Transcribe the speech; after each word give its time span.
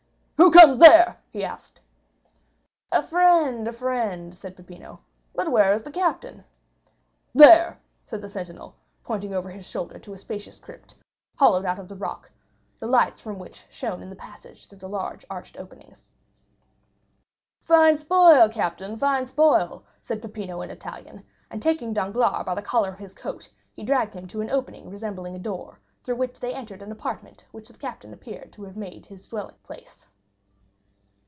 "Who 0.37 0.49
comes 0.51 0.79
there?" 0.79 1.17
he 1.29 1.41
cried. 1.43 1.61
"A 2.91 3.03
friend, 3.03 3.67
a 3.67 3.71
friend!" 3.71 4.35
said 4.35 4.55
Peppino; 4.57 5.01
"but 5.35 5.51
where 5.51 5.71
is 5.71 5.83
the 5.83 5.91
captain?" 5.91 6.43
"There," 7.35 7.79
said 8.07 8.23
the 8.23 8.27
sentinel, 8.27 8.75
pointing 9.03 9.35
over 9.35 9.51
his 9.51 9.67
shoulder 9.67 9.99
to 9.99 10.13
a 10.13 10.17
spacious 10.17 10.57
crypt, 10.57 10.95
hollowed 11.37 11.63
out 11.67 11.77
of 11.77 11.87
the 11.87 11.95
rock, 11.95 12.31
the 12.79 12.87
lights 12.87 13.21
from 13.21 13.37
which 13.37 13.67
shone 13.69 14.01
into 14.01 14.09
the 14.15 14.15
passage 14.19 14.65
through 14.65 14.79
the 14.79 14.89
large 14.89 15.23
arched 15.29 15.57
openings. 15.59 16.09
"Fine 17.63 17.99
spoil, 17.99 18.49
captain, 18.49 18.97
fine 18.97 19.27
spoil!" 19.27 19.83
said 20.01 20.23
Peppino 20.23 20.61
in 20.63 20.71
Italian, 20.71 21.23
and 21.51 21.61
taking 21.61 21.93
Danglars 21.93 22.45
by 22.45 22.55
the 22.55 22.63
collar 22.63 22.89
of 22.89 22.97
his 22.99 23.13
coat 23.13 23.47
he 23.73 23.83
dragged 23.83 24.15
him 24.15 24.27
to 24.29 24.41
an 24.41 24.49
opening 24.49 24.89
resembling 24.89 25.35
a 25.35 25.39
door, 25.39 25.79
through 26.01 26.15
which 26.15 26.39
they 26.39 26.53
entered 26.53 26.79
the 26.79 26.89
apartment 26.89 27.45
which 27.51 27.69
the 27.69 27.77
captain 27.77 28.11
appeared 28.11 28.51
to 28.53 28.63
have 28.63 28.75
made 28.75 29.05
his 29.05 29.27
dwelling 29.27 29.55
place. 29.63 30.07